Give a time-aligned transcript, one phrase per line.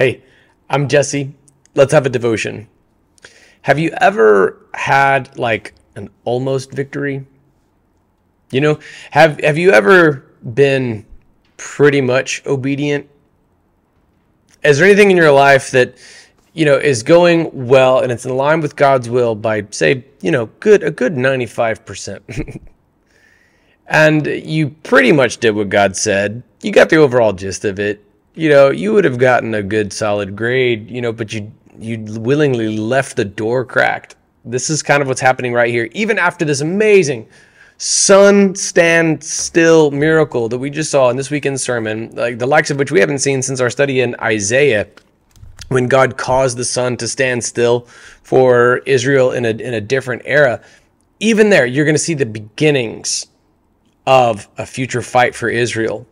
[0.00, 0.22] Hey,
[0.70, 1.34] I'm Jesse.
[1.74, 2.68] Let's have a devotion.
[3.60, 7.26] Have you ever had like an almost victory?
[8.50, 8.78] You know,
[9.10, 10.24] have have you ever
[10.54, 11.04] been
[11.58, 13.10] pretty much obedient?
[14.64, 15.98] Is there anything in your life that
[16.54, 20.30] you know is going well and it's in line with God's will by say, you
[20.30, 22.58] know, good a good 95%?
[23.86, 26.42] and you pretty much did what God said.
[26.62, 28.02] You got the overall gist of it
[28.34, 32.04] you know, you would have gotten a good solid grade, you know, but you you
[32.20, 34.16] willingly left the door cracked.
[34.44, 35.88] This is kind of what's happening right here.
[35.92, 37.28] Even after this amazing
[37.78, 42.70] sun stand still miracle that we just saw in this weekend's sermon, like the likes
[42.70, 44.86] of which we haven't seen since our study in Isaiah,
[45.68, 47.86] when God caused the sun to stand still
[48.22, 50.62] for Israel in a in a different era.
[51.20, 53.26] Even there, you're going to see the beginnings
[54.06, 56.06] of a future fight for Israel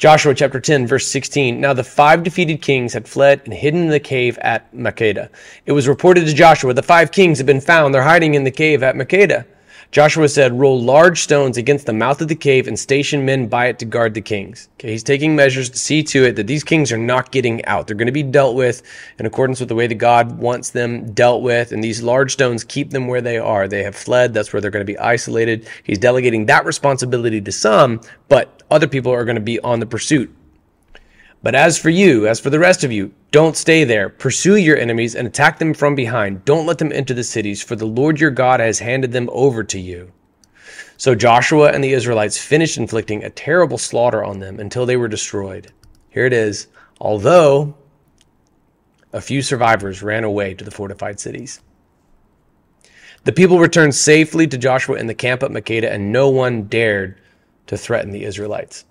[0.00, 1.60] Joshua chapter 10, verse 16.
[1.60, 5.28] Now the five defeated kings had fled and hidden in the cave at Makkedah.
[5.66, 7.92] It was reported to Joshua, the five kings have been found.
[7.92, 9.44] They're hiding in the cave at Makkedah.
[9.92, 13.66] Joshua said, Roll large stones against the mouth of the cave and station men by
[13.66, 14.68] it to guard the kings.
[14.74, 17.88] Okay, he's taking measures to see to it that these kings are not getting out.
[17.88, 18.82] They're going to be dealt with
[19.18, 21.72] in accordance with the way that God wants them dealt with.
[21.72, 23.66] And these large stones keep them where they are.
[23.66, 24.32] They have fled.
[24.32, 25.68] That's where they're going to be isolated.
[25.82, 29.86] He's delegating that responsibility to some, but other people are going to be on the
[29.86, 30.32] pursuit.
[31.42, 34.10] But as for you, as for the rest of you, don't stay there.
[34.10, 36.44] Pursue your enemies and attack them from behind.
[36.44, 39.64] Don't let them enter the cities, for the Lord your God has handed them over
[39.64, 40.12] to you.
[40.98, 45.08] So Joshua and the Israelites finished inflicting a terrible slaughter on them until they were
[45.08, 45.72] destroyed.
[46.10, 46.66] Here it is.
[47.00, 47.74] Although
[49.12, 51.62] a few survivors ran away to the fortified cities.
[53.24, 57.18] The people returned safely to Joshua in the camp at Makkedah, and no one dared
[57.66, 58.84] to threaten the Israelites.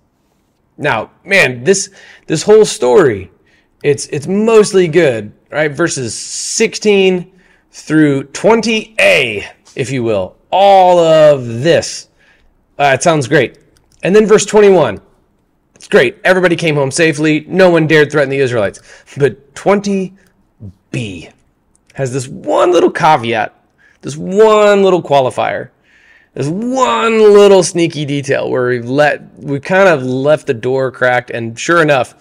[0.80, 1.90] Now, man, this
[2.26, 3.30] this whole story,
[3.82, 5.70] it's it's mostly good, right?
[5.70, 7.38] Verses 16
[7.70, 9.46] through 20a,
[9.76, 10.36] if you will.
[10.50, 12.08] All of this.
[12.78, 13.58] Uh, it sounds great.
[14.02, 15.02] And then verse 21.
[15.74, 16.18] It's great.
[16.24, 17.44] Everybody came home safely.
[17.46, 18.80] No one dared threaten the Israelites.
[19.18, 21.30] But 20b
[21.92, 23.54] has this one little caveat,
[24.00, 25.70] this one little qualifier.
[26.34, 31.30] There's one little sneaky detail where we've let we kind of left the door cracked,
[31.30, 32.14] and sure enough,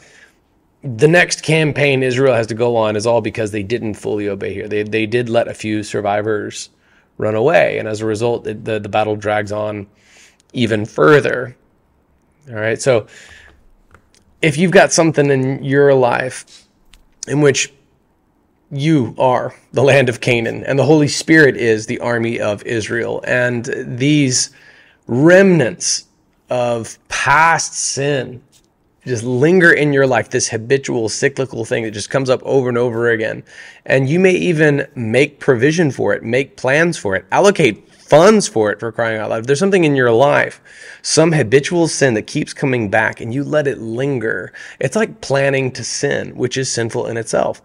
[0.83, 4.53] the next campaign Israel has to go on is all because they didn't fully obey
[4.53, 4.67] here.
[4.67, 6.69] They they did let a few survivors
[7.17, 9.85] run away, and as a result, the the battle drags on
[10.53, 11.55] even further.
[12.49, 13.05] All right, so
[14.41, 16.65] if you've got something in your life
[17.27, 17.71] in which
[18.71, 23.23] you are the land of Canaan, and the Holy Spirit is the army of Israel.
[23.25, 24.51] And these
[25.07, 26.05] remnants
[26.49, 28.41] of past sin
[29.05, 32.77] just linger in your life, this habitual cyclical thing that just comes up over and
[32.77, 33.43] over again.
[33.85, 38.71] And you may even make provision for it, make plans for it, allocate funds for
[38.71, 39.39] it for crying out loud.
[39.39, 40.61] If there's something in your life,
[41.01, 45.71] some habitual sin that keeps coming back and you let it linger, it's like planning
[45.71, 47.61] to sin, which is sinful in itself.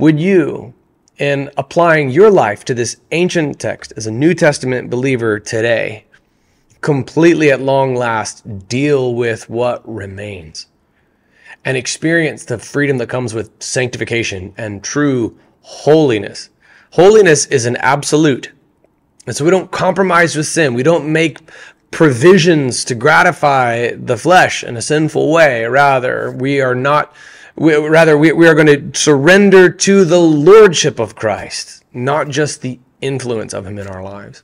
[0.00, 0.72] Would you,
[1.18, 6.06] in applying your life to this ancient text as a New Testament believer today,
[6.80, 10.68] completely at long last deal with what remains
[11.66, 16.48] and experience the freedom that comes with sanctification and true holiness?
[16.92, 18.52] Holiness is an absolute.
[19.26, 20.72] And so we don't compromise with sin.
[20.72, 21.40] We don't make
[21.90, 25.66] provisions to gratify the flesh in a sinful way.
[25.66, 27.14] Rather, we are not
[27.56, 32.62] we, rather, we, we are going to surrender to the lordship of Christ, not just
[32.62, 34.42] the influence of him in our lives.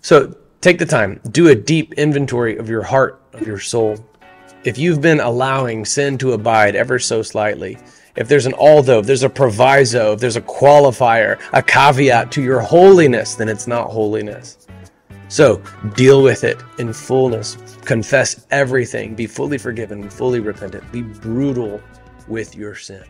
[0.00, 3.96] So take the time, do a deep inventory of your heart, of your soul.
[4.64, 7.78] If you've been allowing sin to abide ever so slightly,
[8.16, 12.42] if there's an although, if there's a proviso, if there's a qualifier, a caveat to
[12.42, 14.66] your holiness, then it's not holiness.
[15.28, 15.62] So
[15.94, 17.56] deal with it in fullness.
[17.84, 19.14] Confess everything.
[19.14, 20.90] Be fully forgiven, fully repentant.
[20.92, 21.80] Be brutal
[22.28, 23.04] with your sin.